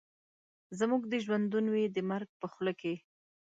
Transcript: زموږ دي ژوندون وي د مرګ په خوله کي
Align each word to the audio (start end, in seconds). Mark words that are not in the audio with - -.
زموږ 0.79 1.01
دي 1.11 1.19
ژوندون 1.25 1.65
وي 1.69 1.85
د 1.89 1.97
مرګ 2.11 2.29
په 2.39 2.45
خوله 2.51 2.73
کي 2.81 2.93